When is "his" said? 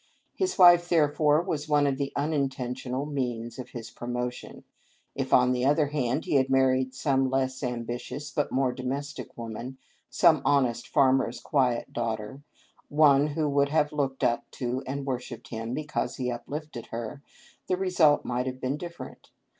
0.33-0.57, 3.69-3.91